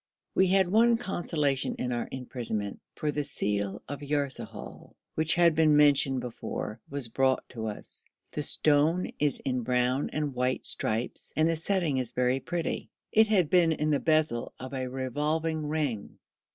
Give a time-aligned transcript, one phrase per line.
[0.33, 5.77] We had one consolation in our imprisonment, for the seal of Yarsahal, which has been
[5.77, 8.05] mentioned before, was brought to us.
[8.31, 12.89] The stone is in brown and white stripes, and the setting is very pretty.
[13.11, 16.17] It had been in the bezel of a revolving ring.